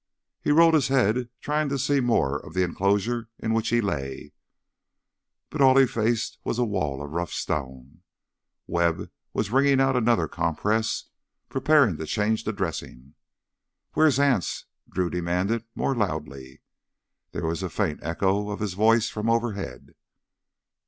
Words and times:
He 0.41 0.49
rolled 0.51 0.73
his 0.73 0.87
head, 0.87 1.29
trying 1.41 1.69
to 1.69 1.77
see 1.77 1.99
more 1.99 2.39
of 2.43 2.55
the 2.55 2.63
enclosure 2.63 3.29
in 3.37 3.53
which 3.53 3.69
he 3.69 3.81
lay, 3.81 4.33
but 5.51 5.61
all 5.61 5.77
he 5.77 5.85
faced 5.85 6.39
was 6.43 6.57
a 6.57 6.63
wall 6.65 7.03
of 7.03 7.11
rough 7.11 7.31
stone. 7.31 8.01
Webb 8.65 9.11
was 9.31 9.51
wringing 9.51 9.79
out 9.79 9.95
another 9.95 10.27
compress, 10.27 11.03
preparing 11.49 11.97
to 11.97 12.07
change 12.07 12.45
the 12.45 12.51
dressing. 12.51 13.13
"Where's 13.93 14.17
Anse?" 14.19 14.65
Drew 14.89 15.11
demanded 15.11 15.65
more 15.75 15.93
loudly, 15.93 16.47
and 16.49 16.59
there 17.33 17.45
was 17.47 17.61
a 17.61 17.69
faint 17.69 17.99
echo 18.01 18.49
of 18.49 18.59
his 18.59 18.73
voice 18.73 19.07
from 19.07 19.29
overhead. 19.29 19.93